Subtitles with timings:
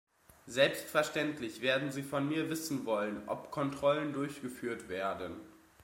[0.47, 5.35] Selbstverständlich werden Sie von mir wissen wollen, ob Kontrollen durchgeführt werden.